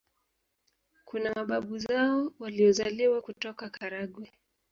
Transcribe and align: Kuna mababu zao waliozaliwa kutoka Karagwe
Kuna 1.05 1.33
mababu 1.33 1.77
zao 1.77 2.33
waliozaliwa 2.39 3.21
kutoka 3.21 3.69
Karagwe 3.69 4.31